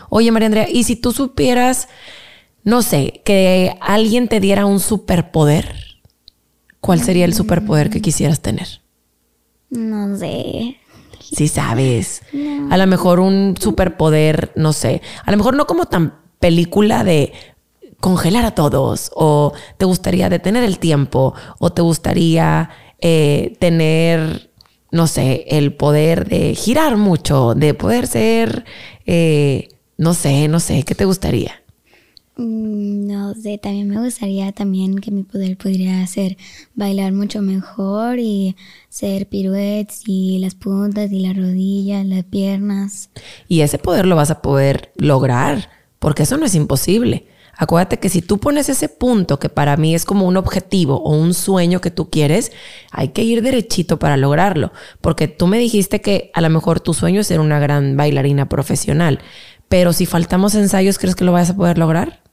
Oye, 0.08 0.30
María 0.30 0.46
Andrea, 0.46 0.68
¿y 0.70 0.84
si 0.84 0.94
tú 0.94 1.10
supieras, 1.10 1.88
no 2.62 2.80
sé, 2.80 3.22
que 3.24 3.76
alguien 3.80 4.28
te 4.28 4.38
diera 4.38 4.64
un 4.64 4.78
superpoder? 4.78 5.74
¿Cuál 6.78 7.02
sería 7.02 7.24
el 7.24 7.34
superpoder 7.34 7.90
que 7.90 8.02
quisieras 8.02 8.40
tener? 8.40 8.68
No 9.68 10.16
sé. 10.16 10.76
Si 11.18 11.48
sabes. 11.48 12.22
A 12.70 12.76
lo 12.76 12.86
mejor 12.86 13.18
un 13.18 13.56
superpoder, 13.58 14.52
no 14.54 14.72
sé. 14.72 15.02
A 15.24 15.32
lo 15.32 15.36
mejor 15.36 15.56
no 15.56 15.66
como 15.66 15.86
tan 15.86 16.22
película 16.44 17.04
de 17.04 17.32
congelar 18.00 18.44
a 18.44 18.54
todos 18.54 19.10
o 19.14 19.54
te 19.78 19.86
gustaría 19.86 20.28
detener 20.28 20.62
el 20.62 20.78
tiempo 20.78 21.32
o 21.58 21.72
te 21.72 21.80
gustaría 21.80 22.68
eh, 23.00 23.56
tener, 23.60 24.50
no 24.90 25.06
sé, 25.06 25.46
el 25.48 25.72
poder 25.72 26.28
de 26.28 26.54
girar 26.54 26.98
mucho, 26.98 27.54
de 27.54 27.72
poder 27.72 28.06
ser, 28.06 28.66
eh, 29.06 29.68
no 29.96 30.12
sé, 30.12 30.48
no 30.48 30.60
sé, 30.60 30.82
¿qué 30.82 30.94
te 30.94 31.06
gustaría? 31.06 31.62
Mm, 32.36 33.06
No 33.06 33.32
sé, 33.32 33.56
también 33.56 33.88
me 33.88 34.04
gustaría 34.04 34.52
también 34.52 34.98
que 34.98 35.10
mi 35.10 35.22
poder 35.22 35.56
pudiera 35.56 36.02
hacer 36.02 36.36
bailar 36.74 37.12
mucho 37.12 37.40
mejor 37.40 38.18
y 38.18 38.54
hacer 38.90 39.30
piruetes 39.30 40.02
y 40.06 40.40
las 40.40 40.54
puntas 40.54 41.10
y 41.10 41.20
las 41.20 41.38
rodillas, 41.38 42.04
las 42.04 42.24
piernas. 42.24 43.08
Y 43.48 43.62
ese 43.62 43.78
poder 43.78 44.04
lo 44.04 44.14
vas 44.14 44.30
a 44.30 44.42
poder 44.42 44.92
lograr, 44.96 45.70
porque 46.04 46.24
eso 46.24 46.36
no 46.36 46.44
es 46.44 46.54
imposible. 46.54 47.28
Acuérdate 47.56 47.98
que 47.98 48.10
si 48.10 48.20
tú 48.20 48.38
pones 48.38 48.68
ese 48.68 48.90
punto 48.90 49.38
que 49.38 49.48
para 49.48 49.78
mí 49.78 49.94
es 49.94 50.04
como 50.04 50.26
un 50.26 50.36
objetivo 50.36 50.96
o 51.02 51.16
un 51.16 51.32
sueño 51.32 51.80
que 51.80 51.90
tú 51.90 52.10
quieres, 52.10 52.52
hay 52.90 53.08
que 53.08 53.22
ir 53.22 53.40
derechito 53.40 53.98
para 53.98 54.18
lograrlo. 54.18 54.70
Porque 55.00 55.28
tú 55.28 55.46
me 55.46 55.58
dijiste 55.58 56.02
que 56.02 56.30
a 56.34 56.42
lo 56.42 56.50
mejor 56.50 56.80
tu 56.80 56.92
sueño 56.92 57.22
es 57.22 57.28
ser 57.28 57.40
una 57.40 57.58
gran 57.58 57.96
bailarina 57.96 58.50
profesional. 58.50 59.20
Pero 59.70 59.94
si 59.94 60.04
faltamos 60.04 60.54
ensayos, 60.54 60.98
¿crees 60.98 61.16
que 61.16 61.24
lo 61.24 61.32
vas 61.32 61.48
a 61.48 61.56
poder 61.56 61.78
lograr? 61.78 62.23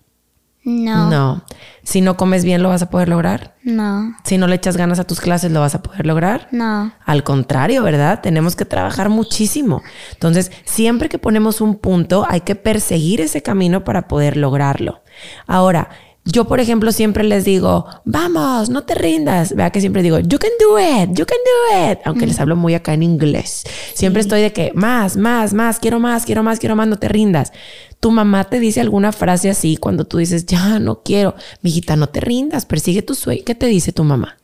No. 0.64 1.10
No. 1.10 1.44
Si 1.84 2.02
no 2.02 2.18
comes 2.18 2.46
bien, 2.46 2.62
¿lo 2.62 2.70
vas 2.70 2.84
a 2.84 2.90
poder 2.90 3.10
lograr? 3.10 3.56
No. 3.64 4.16
Si 4.24 4.38
no 4.38 4.48
le 4.48 4.56
echas 4.56 4.78
ganas 4.78 5.00
a 5.00 5.06
tus 5.06 5.20
clases, 5.20 5.52
¿lo 5.52 5.60
vas 5.60 5.74
a 5.74 5.82
poder 5.82 6.06
lograr? 6.06 6.48
No. 6.52 6.94
Al 7.04 7.24
contrario, 7.24 7.82
¿verdad? 7.84 8.22
Tenemos 8.22 8.56
que 8.56 8.66
trabajar 8.66 9.10
muchísimo. 9.10 9.82
Entonces, 10.14 10.52
siempre 10.64 11.10
que 11.10 11.18
ponemos 11.18 11.62
un 11.62 11.80
punto, 11.80 12.26
hay 12.30 12.42
que 12.42 12.56
perseguir 12.56 13.22
ese 13.22 13.42
camino 13.42 13.84
para 13.84 14.08
poder 14.08 14.38
lograrlo. 14.38 15.02
Ahora, 15.48 15.90
yo, 16.24 16.46
por 16.46 16.60
ejemplo, 16.60 16.92
siempre 16.92 17.24
les 17.24 17.46
digo, 17.46 17.88
vamos, 18.06 18.70
no 18.70 18.84
te 18.84 18.94
rindas. 18.94 19.56
Vea 19.56 19.72
que 19.72 19.82
siempre 19.82 20.04
digo, 20.04 20.20
you 20.20 20.38
can 20.38 20.52
do 20.60 20.80
it, 20.80 21.18
you 21.18 21.26
can 21.26 21.38
do 21.38 21.92
it. 21.92 22.00
Aunque 22.06 22.28
les 22.28 22.40
hablo 22.40 22.56
muy 22.56 22.76
acá 22.76 22.94
en 22.94 23.02
inglés. 23.02 23.64
Siempre 23.96 24.22
estoy 24.22 24.42
de 24.42 24.54
que 24.54 24.72
más, 24.76 25.18
más, 25.18 25.54
más, 25.54 25.80
quiero 25.80 26.00
más, 26.00 26.26
quiero 26.26 26.44
más, 26.44 26.60
quiero 26.60 26.76
más, 26.76 26.88
no 26.88 27.00
te 27.00 27.08
rindas. 27.08 27.52
Tu 28.00 28.12
mamá 28.12 28.44
te 28.44 28.60
dice 28.60 28.82
alguna 28.82 29.12
frase 29.12 29.50
así 29.50 29.78
cuando 29.78 30.06
tú 30.06 30.18
dices, 30.18 30.46
ya 30.46 30.78
no 30.78 31.02
quiero. 31.02 31.34
Mijita, 31.64 31.96
no 31.96 32.08
te 32.08 32.20
rindas, 32.20 32.66
persigue 32.66 33.02
tu 33.02 33.16
sueño. 33.16 33.42
¿Qué 33.44 33.56
te 33.56 33.66
dice 33.66 33.92
tu 33.92 34.04
mamá? 34.04 34.38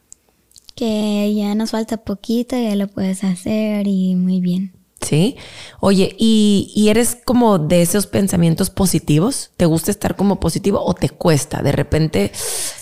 Que 0.74 1.32
ya 1.36 1.54
nos 1.54 1.72
falta 1.72 1.98
poquito, 1.98 2.56
ya 2.60 2.76
lo 2.76 2.88
puedes 2.88 3.24
hacer 3.24 3.88
y 3.88 4.16
muy 4.16 4.42
bien. 4.42 4.77
¿Sí? 5.02 5.38
Oye, 5.80 6.16
¿y, 6.18 6.72
¿y, 6.76 6.90
eres 6.90 7.18
como 7.24 7.60
de 7.60 7.82
esos 7.82 8.08
pensamientos 8.08 8.70
positivos? 8.70 9.52
¿Te 9.56 9.66
gusta 9.66 9.92
estar 9.92 10.16
como 10.16 10.40
positivo 10.40 10.84
o 10.84 10.94
te 10.96 11.10
cuesta? 11.10 11.62
De 11.62 11.72
repente, 11.72 12.32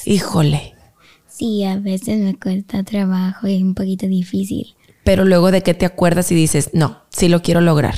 híjole. 0.06 0.76
Sí, 1.28 1.66
a 1.66 1.78
veces 1.78 2.20
me 2.20 2.40
cuesta 2.40 2.84
trabajo 2.84 3.48
y 3.48 3.62
un 3.62 3.76
poquito 3.76 4.08
difícil. 4.08 4.76
Pero 5.04 5.26
luego 5.26 5.52
de 5.52 5.62
qué 5.62 5.74
te 5.74 5.86
acuerdas 5.86 6.32
y 6.32 6.36
dices, 6.36 6.70
no, 6.74 7.02
sí 7.10 7.28
lo 7.28 7.42
quiero 7.42 7.60
lograr. 7.60 7.96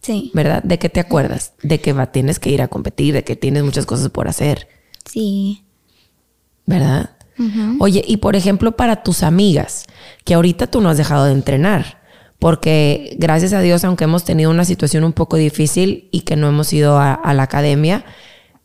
Sí. 0.00 0.30
¿Verdad? 0.32 0.62
¿De 0.62 0.78
qué 0.78 0.88
te 0.88 1.00
acuerdas? 1.00 1.52
De 1.62 1.80
que 1.80 1.92
va, 1.92 2.10
tienes 2.10 2.38
que 2.38 2.50
ir 2.50 2.62
a 2.62 2.68
competir, 2.68 3.12
de 3.12 3.22
que 3.22 3.36
tienes 3.36 3.62
muchas 3.62 3.84
cosas 3.84 4.08
por 4.08 4.28
hacer. 4.28 4.68
Sí. 5.04 5.64
¿Verdad? 6.66 7.10
Oye, 7.78 8.04
y 8.06 8.18
por 8.18 8.36
ejemplo, 8.36 8.76
para 8.76 9.02
tus 9.02 9.22
amigas, 9.22 9.86
que 10.24 10.34
ahorita 10.34 10.66
tú 10.66 10.80
no 10.80 10.90
has 10.90 10.98
dejado 10.98 11.24
de 11.24 11.32
entrenar, 11.32 11.99
porque 12.40 13.14
gracias 13.18 13.52
a 13.52 13.60
Dios, 13.60 13.84
aunque 13.84 14.04
hemos 14.04 14.24
tenido 14.24 14.50
una 14.50 14.64
situación 14.64 15.04
un 15.04 15.12
poco 15.12 15.36
difícil 15.36 16.08
y 16.10 16.22
que 16.22 16.34
no 16.34 16.48
hemos 16.48 16.72
ido 16.72 16.98
a, 16.98 17.12
a 17.12 17.34
la 17.34 17.44
academia, 17.44 18.04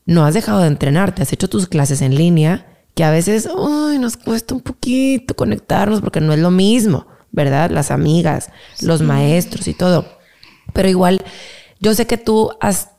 no 0.06 0.26
has 0.26 0.34
dejado 0.34 0.62
de 0.62 0.68
entrenar, 0.68 1.14
te 1.14 1.22
has 1.22 1.34
hecho 1.34 1.50
tus 1.50 1.68
clases 1.68 2.02
en 2.02 2.16
línea, 2.16 2.66
que 2.96 3.04
a 3.04 3.12
veces 3.12 3.48
ay, 3.48 4.00
nos 4.00 4.16
cuesta 4.18 4.56
un 4.56 4.62
poquito 4.62 5.36
conectarnos 5.36 6.00
porque 6.00 6.22
no 6.22 6.32
es 6.32 6.40
lo 6.40 6.52
mismo, 6.52 7.06
¿verdad? 7.32 7.70
Las 7.70 7.92
amigas, 7.92 8.50
los 8.82 9.02
maestros 9.02 9.68
y 9.68 9.74
todo. 9.74 10.06
Pero 10.74 10.88
igual, 10.88 11.22
yo 11.82 11.94
sé 11.94 12.08
que 12.08 12.18
tú 12.18 12.52
has 12.62 12.92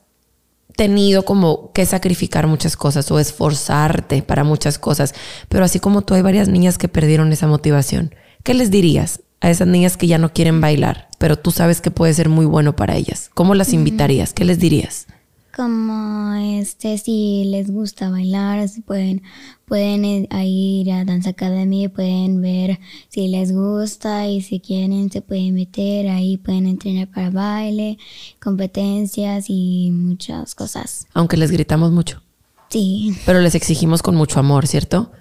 tenido 0.75 1.25
como 1.25 1.71
que 1.73 1.87
sacrificar 1.87 2.45
muchas 2.45 2.77
cosas 2.77 3.09
o 3.09 3.17
esforzarte 3.17 4.21
para 4.21 4.43
muchas 4.43 4.77
cosas, 4.77 5.15
pero 5.49 5.65
así 5.65 5.79
como 5.79 6.03
tú 6.03 6.13
hay 6.13 6.21
varias 6.21 6.49
niñas 6.49 6.77
que 6.77 6.87
perdieron 6.87 7.33
esa 7.33 7.47
motivación. 7.47 8.13
¿Qué 8.43 8.53
les 8.53 8.69
dirías 8.69 9.21
a 9.39 9.49
esas 9.49 9.67
niñas 9.67 9.97
que 9.97 10.07
ya 10.07 10.17
no 10.17 10.33
quieren 10.33 10.61
bailar, 10.61 11.07
pero 11.17 11.37
tú 11.37 11.51
sabes 11.51 11.81
que 11.81 11.91
puede 11.91 12.13
ser 12.13 12.29
muy 12.29 12.45
bueno 12.45 12.75
para 12.75 12.95
ellas? 12.95 13.29
¿Cómo 13.33 13.55
las 13.55 13.73
invitarías? 13.73 14.33
¿Qué 14.33 14.45
les 14.45 14.59
dirías? 14.59 15.07
Como 15.55 16.35
este, 16.35 16.99
si 16.99 17.45
les 17.45 17.71
gusta 17.71 18.11
bailar, 18.11 18.69
si 18.69 18.81
pueden, 18.81 19.23
pueden 19.65 20.05
ir 20.05 20.27
a 20.29 20.43
ir 20.43 20.91
a 20.91 21.03
Dance 21.03 21.29
Academy, 21.29 21.87
pueden 21.87 22.41
ver 22.41 22.79
si 23.09 23.27
les 23.27 23.51
gusta 23.51 24.27
y 24.27 24.41
si 24.41 24.59
quieren 24.59 25.11
se 25.11 25.21
pueden 25.21 25.55
meter 25.55 26.09
ahí, 26.09 26.37
pueden 26.37 26.67
entrenar 26.67 27.07
para 27.07 27.31
baile, 27.31 27.97
competencias 28.39 29.45
y 29.49 29.89
muchas 29.91 30.53
cosas. 30.53 31.07
Aunque 31.15 31.37
les 31.37 31.49
gritamos 31.49 31.91
mucho, 31.91 32.21
Sí, 32.69 33.17
pero 33.25 33.39
les 33.39 33.55
exigimos 33.55 34.01
con 34.01 34.15
mucho 34.15 34.39
amor, 34.39 34.67
¿cierto? 34.67 35.11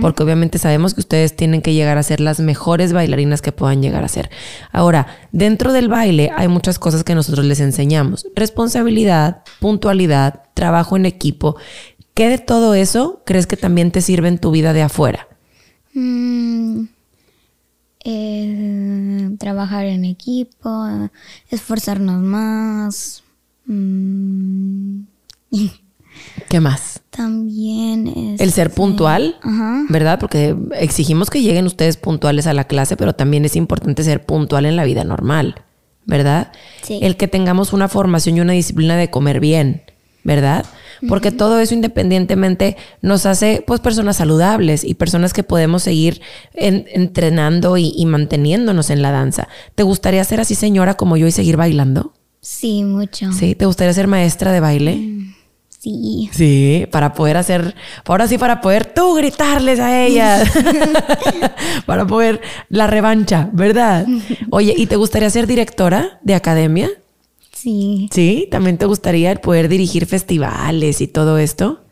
Porque 0.00 0.24
obviamente 0.24 0.58
sabemos 0.58 0.94
que 0.94 1.00
ustedes 1.00 1.36
tienen 1.36 1.62
que 1.62 1.72
llegar 1.72 1.98
a 1.98 2.02
ser 2.02 2.20
las 2.20 2.40
mejores 2.40 2.92
bailarinas 2.92 3.42
que 3.42 3.52
puedan 3.52 3.80
llegar 3.80 4.04
a 4.04 4.08
ser. 4.08 4.28
Ahora, 4.72 5.06
dentro 5.30 5.72
del 5.72 5.88
baile 5.88 6.30
hay 6.36 6.48
muchas 6.48 6.80
cosas 6.80 7.04
que 7.04 7.14
nosotros 7.14 7.44
les 7.44 7.60
enseñamos. 7.60 8.26
Responsabilidad, 8.34 9.42
puntualidad, 9.60 10.42
trabajo 10.54 10.96
en 10.96 11.06
equipo. 11.06 11.56
¿Qué 12.14 12.28
de 12.28 12.38
todo 12.38 12.74
eso 12.74 13.22
crees 13.24 13.46
que 13.46 13.56
también 13.56 13.92
te 13.92 14.00
sirve 14.00 14.26
en 14.28 14.38
tu 14.38 14.50
vida 14.50 14.72
de 14.72 14.82
afuera? 14.82 15.28
Mm, 15.94 16.86
eh, 18.04 19.30
trabajar 19.38 19.84
en 19.86 20.04
equipo, 20.04 21.10
esforzarnos 21.50 22.22
más. 22.22 23.22
mm, 23.66 25.00
¿Qué 26.48 26.60
más? 26.60 26.95
También 27.16 28.06
es 28.08 28.40
El 28.40 28.52
ser 28.52 28.70
puntual, 28.70 29.36
Ajá. 29.42 29.84
¿verdad? 29.88 30.18
Porque 30.20 30.54
exigimos 30.78 31.30
que 31.30 31.42
lleguen 31.42 31.66
ustedes 31.66 31.96
puntuales 31.96 32.46
a 32.46 32.52
la 32.52 32.64
clase, 32.64 32.96
pero 32.96 33.14
también 33.14 33.44
es 33.44 33.56
importante 33.56 34.04
ser 34.04 34.24
puntual 34.24 34.66
en 34.66 34.76
la 34.76 34.84
vida 34.84 35.04
normal, 35.04 35.56
¿verdad? 36.04 36.52
Sí. 36.82 36.98
El 37.02 37.16
que 37.16 37.28
tengamos 37.28 37.72
una 37.72 37.88
formación 37.88 38.36
y 38.36 38.40
una 38.40 38.52
disciplina 38.52 38.96
de 38.96 39.10
comer 39.10 39.40
bien, 39.40 39.82
¿verdad? 40.24 40.64
Porque 41.08 41.30
todo 41.30 41.60
eso 41.60 41.74
independientemente 41.74 42.76
nos 43.02 43.26
hace 43.26 43.62
pues 43.66 43.80
personas 43.80 44.16
saludables 44.16 44.82
y 44.82 44.94
personas 44.94 45.32
que 45.34 45.42
podemos 45.42 45.82
seguir 45.82 46.22
en- 46.54 46.86
entrenando 46.92 47.76
y, 47.76 47.92
y 47.96 48.06
manteniéndonos 48.06 48.88
en 48.90 49.02
la 49.02 49.10
danza. 49.12 49.46
¿Te 49.74 49.82
gustaría 49.82 50.24
ser 50.24 50.40
así 50.40 50.54
señora 50.54 50.94
como 50.94 51.16
yo 51.18 51.26
y 51.26 51.32
seguir 51.32 51.56
bailando? 51.58 52.14
Sí, 52.40 52.82
mucho. 52.84 53.30
¿Sí? 53.32 53.54
¿Te 53.54 53.66
gustaría 53.66 53.92
ser 53.92 54.06
maestra 54.06 54.52
de 54.52 54.60
baile? 54.60 54.92
Sí. 55.86 56.30
Sí, 56.32 56.86
para 56.90 57.12
poder 57.12 57.36
hacer, 57.36 57.76
ahora 58.04 58.26
sí, 58.26 58.38
para 58.38 58.60
poder 58.60 58.86
tú 58.86 59.14
gritarles 59.14 59.78
a 59.78 60.04
ellas, 60.04 60.50
para 61.86 62.04
poder 62.04 62.40
la 62.68 62.88
revancha, 62.88 63.48
¿verdad? 63.52 64.04
Oye, 64.50 64.74
¿y 64.76 64.86
te 64.86 64.96
gustaría 64.96 65.30
ser 65.30 65.46
directora 65.46 66.18
de 66.22 66.34
academia? 66.34 66.90
Sí. 67.52 68.08
Sí, 68.10 68.48
también 68.50 68.78
te 68.78 68.86
gustaría 68.86 69.30
el 69.30 69.38
poder 69.38 69.68
dirigir 69.68 70.06
festivales 70.06 71.00
y 71.00 71.06
todo 71.06 71.38
esto. 71.38 71.82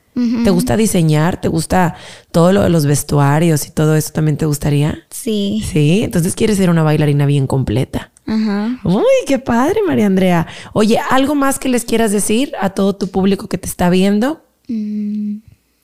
¿Te 0.45 0.51
gusta 0.51 0.77
diseñar? 0.77 1.41
¿Te 1.41 1.49
gusta 1.49 1.97
todo 2.31 2.53
lo 2.53 2.63
de 2.63 2.71
los 2.71 2.87
vestuarios 2.87 3.67
y 3.67 3.73
todo 3.73 3.97
eso 3.97 4.13
también 4.13 4.37
te 4.37 4.47
gustaría? 4.47 5.01
Sí. 5.11 5.65
Sí, 5.69 6.03
entonces 6.05 6.37
quieres 6.37 6.57
ser 6.57 6.71
una 6.71 6.85
bailarina 6.85 7.27
bien 7.27 7.49
completa. 7.49 8.13
Ajá. 8.26 8.81
Uy, 8.85 9.04
qué 9.26 9.38
padre, 9.38 9.81
María 9.87 10.07
Andrea. 10.07 10.47
Oye, 10.73 10.99
¿algo 11.11 11.35
más 11.35 11.59
que 11.59 11.69
les 11.69 11.85
quieras 11.85 12.11
decir 12.12 12.52
a 12.61 12.71
todo 12.71 12.97
tu 12.97 13.09
público 13.09 13.49
que 13.49 13.59
te 13.59 13.69
está 13.69 13.90
viendo? 13.90 14.43
Mm, 14.69 15.37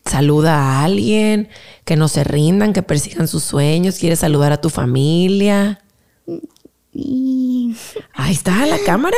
Saluda 0.06 0.56
a 0.56 0.84
alguien, 0.84 1.48
que 1.84 1.94
no 1.96 2.08
se 2.08 2.24
rindan, 2.24 2.72
que 2.72 2.82
persigan 2.82 3.28
sus 3.28 3.44
sueños, 3.44 3.98
quieres 3.98 4.20
saludar 4.20 4.50
a 4.52 4.60
tu 4.60 4.70
familia. 4.70 5.80
y 6.92 7.76
Ahí 8.14 8.32
está 8.32 8.66
la 8.66 8.78
cámara. 8.84 9.16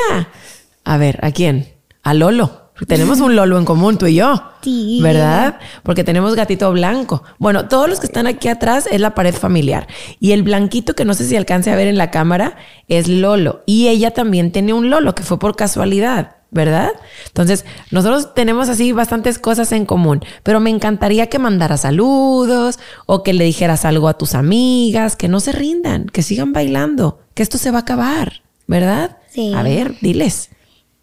A 0.84 0.96
ver, 0.98 1.18
¿a 1.24 1.30
quién? 1.30 1.68
A 2.02 2.14
Lolo. 2.14 2.61
Tenemos 2.86 3.20
un 3.20 3.36
Lolo 3.36 3.58
en 3.58 3.64
común, 3.64 3.98
tú 3.98 4.06
y 4.06 4.16
yo. 4.16 4.42
Sí. 4.62 4.98
¿Verdad? 5.02 5.58
Porque 5.82 6.04
tenemos 6.04 6.34
gatito 6.34 6.72
blanco. 6.72 7.22
Bueno, 7.38 7.68
todos 7.68 7.88
los 7.88 8.00
que 8.00 8.06
están 8.06 8.26
aquí 8.26 8.48
atrás 8.48 8.88
es 8.90 9.00
la 9.00 9.14
pared 9.14 9.34
familiar. 9.34 9.86
Y 10.20 10.32
el 10.32 10.42
blanquito 10.42 10.94
que 10.94 11.04
no 11.04 11.14
sé 11.14 11.24
si 11.26 11.36
alcance 11.36 11.70
a 11.70 11.76
ver 11.76 11.86
en 11.86 11.98
la 11.98 12.10
cámara 12.10 12.56
es 12.88 13.08
Lolo. 13.08 13.62
Y 13.66 13.88
ella 13.88 14.12
también 14.12 14.52
tiene 14.52 14.72
un 14.72 14.90
Lolo 14.90 15.14
que 15.14 15.22
fue 15.22 15.38
por 15.38 15.54
casualidad. 15.54 16.36
¿Verdad? 16.54 16.90
Entonces, 17.28 17.64
nosotros 17.90 18.34
tenemos 18.34 18.68
así 18.68 18.92
bastantes 18.92 19.38
cosas 19.38 19.72
en 19.72 19.86
común, 19.86 20.20
pero 20.42 20.60
me 20.60 20.68
encantaría 20.68 21.28
que 21.28 21.38
mandaras 21.38 21.80
saludos 21.80 22.78
o 23.06 23.22
que 23.22 23.32
le 23.32 23.44
dijeras 23.44 23.86
algo 23.86 24.06
a 24.06 24.18
tus 24.18 24.34
amigas, 24.34 25.16
que 25.16 25.28
no 25.28 25.40
se 25.40 25.52
rindan, 25.52 26.04
que 26.12 26.20
sigan 26.20 26.52
bailando, 26.52 27.20
que 27.32 27.42
esto 27.42 27.56
se 27.56 27.70
va 27.70 27.78
a 27.78 27.80
acabar, 27.80 28.42
¿verdad? 28.66 29.16
Sí. 29.30 29.54
A 29.56 29.62
ver, 29.62 29.94
diles. 30.02 30.50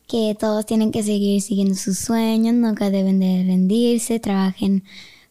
Que 0.10 0.36
todos 0.38 0.66
tienen 0.66 0.92
que 0.92 1.04
seguir 1.04 1.40
siguiendo 1.42 1.76
sus 1.76 2.00
sueños, 2.00 2.56
nunca 2.56 2.90
deben 2.90 3.20
de 3.20 3.44
rendirse, 3.46 4.20
trabajen 4.20 4.84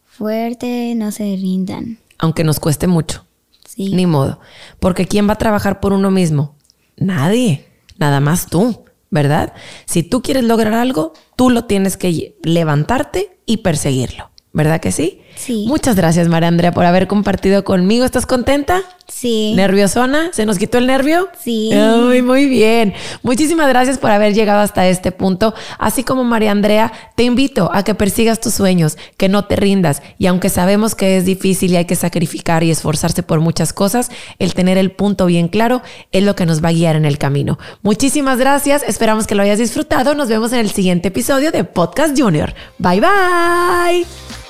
fuerte, 0.05 0.95
no 0.95 1.11
se 1.11 1.23
rindan. 1.35 1.99
Aunque 2.17 2.45
nos 2.45 2.59
cueste 2.61 2.87
mucho. 2.87 3.25
Sí. 3.67 3.93
Ni 3.93 4.05
modo. 4.05 4.39
Porque 4.79 5.05
¿quién 5.05 5.27
va 5.27 5.33
a 5.33 5.37
trabajar 5.37 5.81
por 5.81 5.91
uno 5.91 6.11
mismo? 6.11 6.55
Nadie. 6.95 7.65
Nada 7.97 8.21
más 8.21 8.47
tú, 8.47 8.85
¿verdad? 9.09 9.53
Si 9.85 10.01
tú 10.01 10.21
quieres 10.21 10.45
lograr 10.45 10.73
algo, 10.73 11.11
tú 11.35 11.49
lo 11.49 11.65
tienes 11.65 11.97
que 11.97 12.37
levantarte 12.41 13.37
y 13.45 13.57
perseguirlo. 13.57 14.31
¿Verdad 14.53 14.79
que 14.79 14.93
sí? 14.93 15.21
Sí. 15.39 15.63
Muchas 15.69 15.95
gracias, 15.95 16.27
María 16.27 16.49
Andrea, 16.49 16.73
por 16.73 16.85
haber 16.85 17.07
compartido 17.07 17.63
conmigo. 17.63 18.03
¿Estás 18.03 18.25
contenta? 18.25 18.83
Sí. 19.07 19.53
¿Nerviosona? 19.55 20.31
¿Se 20.33 20.45
nos 20.45 20.57
quitó 20.57 20.77
el 20.77 20.85
nervio? 20.85 21.29
Sí. 21.41 21.71
Ay, 21.71 22.21
muy 22.21 22.47
bien. 22.47 22.93
Muchísimas 23.23 23.69
gracias 23.69 23.97
por 23.97 24.11
haber 24.11 24.33
llegado 24.33 24.59
hasta 24.59 24.85
este 24.89 25.13
punto. 25.13 25.53
Así 25.77 26.03
como 26.03 26.25
María 26.25 26.51
Andrea, 26.51 26.91
te 27.15 27.23
invito 27.23 27.71
a 27.73 27.83
que 27.83 27.95
persigas 27.95 28.41
tus 28.41 28.53
sueños, 28.53 28.97
que 29.15 29.29
no 29.29 29.45
te 29.45 29.55
rindas. 29.55 30.01
Y 30.17 30.27
aunque 30.27 30.49
sabemos 30.49 30.93
que 30.93 31.15
es 31.15 31.23
difícil 31.23 31.71
y 31.71 31.77
hay 31.77 31.85
que 31.85 31.95
sacrificar 31.95 32.63
y 32.63 32.71
esforzarse 32.71 33.23
por 33.23 33.39
muchas 33.39 33.71
cosas, 33.71 34.11
el 34.39 34.53
tener 34.53 34.77
el 34.77 34.91
punto 34.91 35.25
bien 35.25 35.47
claro 35.47 35.81
es 36.11 36.23
lo 36.23 36.35
que 36.35 36.45
nos 36.45 36.61
va 36.61 36.69
a 36.69 36.73
guiar 36.73 36.97
en 36.97 37.05
el 37.05 37.17
camino. 37.17 37.57
Muchísimas 37.81 38.39
gracias. 38.39 38.83
Esperamos 38.85 39.25
que 39.25 39.35
lo 39.35 39.43
hayas 39.43 39.59
disfrutado. 39.59 40.15
Nos 40.15 40.27
vemos 40.27 40.51
en 40.51 40.59
el 40.59 40.69
siguiente 40.69 41.07
episodio 41.07 41.53
de 41.53 41.63
Podcast 41.63 42.19
Junior. 42.19 42.53
Bye 42.77 42.99
bye. 42.99 44.48